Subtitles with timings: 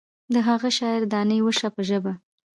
[0.33, 2.13] د هغه شاعر دانې وشه په ژبه.